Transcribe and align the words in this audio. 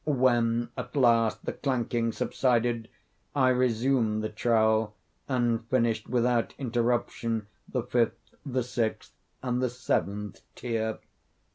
When 0.03 0.69
at 0.75 0.95
last 0.95 1.45
the 1.45 1.53
clanking 1.53 2.11
subsided, 2.11 2.89
I 3.35 3.49
resumed 3.49 4.23
the 4.23 4.29
trowel, 4.29 4.95
and 5.29 5.63
finished 5.67 6.09
without 6.09 6.55
interruption 6.57 7.45
the 7.69 7.83
fifth, 7.83 8.33
the 8.43 8.63
sixth, 8.63 9.13
and 9.43 9.61
the 9.61 9.69
seventh 9.69 10.41
tier. 10.55 10.97